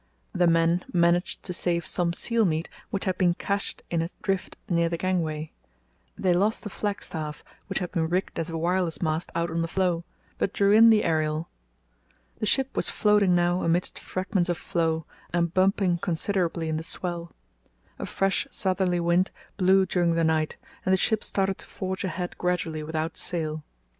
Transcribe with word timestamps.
The 0.33 0.47
men 0.47 0.83
managed 0.91 1.43
to 1.43 1.53
save 1.53 1.85
some 1.85 2.11
seal 2.11 2.43
meat 2.43 2.67
which 2.89 3.05
had 3.05 3.19
been 3.19 3.35
cached 3.35 3.83
in 3.91 4.01
a 4.01 4.09
drift 4.23 4.57
near 4.67 4.89
the 4.89 4.97
gangway. 4.97 5.51
They 6.17 6.33
lost 6.33 6.63
the 6.63 6.71
flagstaff, 6.71 7.43
which 7.67 7.77
had 7.77 7.91
been 7.91 8.09
rigged 8.09 8.39
as 8.39 8.49
a 8.49 8.57
wireless 8.57 8.99
mast 8.99 9.31
out 9.35 9.51
on 9.51 9.61
the 9.61 9.67
floe, 9.67 10.03
but 10.39 10.53
drew 10.53 10.71
in 10.71 10.89
the 10.89 11.03
aerial. 11.03 11.49
The 12.39 12.47
ship 12.47 12.75
was 12.75 12.89
floating 12.89 13.35
now 13.35 13.61
amid 13.61 13.85
fragments 13.95 14.49
of 14.49 14.57
floe, 14.57 15.05
and 15.35 15.53
bumping 15.53 15.99
considerably 15.99 16.67
in 16.67 16.77
the 16.77 16.83
swell. 16.83 17.31
A 17.99 18.07
fresh 18.07 18.47
southerly 18.49 18.99
wind 18.99 19.29
blew 19.55 19.85
during 19.85 20.15
the 20.15 20.23
night, 20.23 20.57
and 20.83 20.91
the 20.91 20.97
ship 20.97 21.23
started 21.23 21.59
to 21.59 21.67
forge 21.67 22.03
ahead 22.03 22.39
gradually 22.39 22.81
without 22.81 23.17
sail. 23.17 23.61